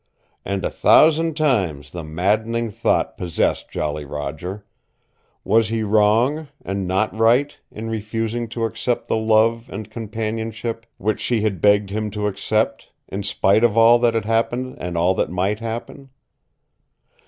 [0.43, 4.65] And a thousand times the maddening thought possessed Jolly Roger
[5.43, 11.19] was he wrong, and not right, in refusing to accept the love and companionship which
[11.21, 15.13] she had begged him to accept, in spite of all that had happened and all
[15.13, 16.09] that might happen?